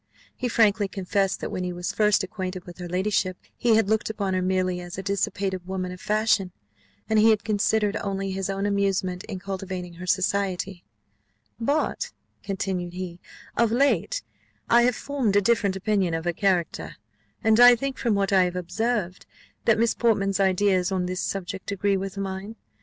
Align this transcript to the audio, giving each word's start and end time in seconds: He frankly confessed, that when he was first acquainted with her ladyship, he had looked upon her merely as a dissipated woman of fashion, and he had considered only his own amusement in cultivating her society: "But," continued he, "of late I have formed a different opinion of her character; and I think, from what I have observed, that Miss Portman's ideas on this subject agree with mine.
He 0.35 0.47
frankly 0.49 0.87
confessed, 0.87 1.41
that 1.41 1.51
when 1.51 1.63
he 1.63 1.71
was 1.71 1.93
first 1.93 2.23
acquainted 2.23 2.65
with 2.65 2.79
her 2.79 2.89
ladyship, 2.89 3.37
he 3.55 3.75
had 3.75 3.87
looked 3.87 4.09
upon 4.09 4.33
her 4.33 4.41
merely 4.41 4.81
as 4.81 4.97
a 4.97 5.03
dissipated 5.03 5.67
woman 5.67 5.91
of 5.91 6.01
fashion, 6.01 6.51
and 7.07 7.19
he 7.19 7.29
had 7.29 7.43
considered 7.43 7.95
only 7.97 8.31
his 8.31 8.49
own 8.49 8.65
amusement 8.65 9.23
in 9.25 9.37
cultivating 9.37 9.93
her 9.93 10.07
society: 10.07 10.83
"But," 11.59 12.11
continued 12.41 12.93
he, 12.93 13.19
"of 13.55 13.71
late 13.71 14.23
I 14.71 14.81
have 14.89 14.95
formed 14.95 15.35
a 15.35 15.39
different 15.41 15.75
opinion 15.75 16.15
of 16.15 16.25
her 16.25 16.33
character; 16.33 16.95
and 17.43 17.59
I 17.59 17.75
think, 17.75 17.99
from 17.99 18.15
what 18.15 18.33
I 18.33 18.45
have 18.45 18.55
observed, 18.55 19.27
that 19.65 19.77
Miss 19.77 19.93
Portman's 19.93 20.39
ideas 20.39 20.91
on 20.91 21.05
this 21.05 21.21
subject 21.21 21.69
agree 21.71 21.95
with 21.95 22.17
mine. 22.17 22.55